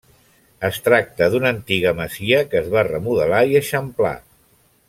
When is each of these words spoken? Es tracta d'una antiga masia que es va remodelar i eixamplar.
Es 0.69 0.79
tracta 0.87 1.27
d'una 1.33 1.51
antiga 1.57 1.93
masia 2.01 2.41
que 2.53 2.61
es 2.63 2.73
va 2.77 2.87
remodelar 2.91 3.47
i 3.53 3.57
eixamplar. 3.65 4.17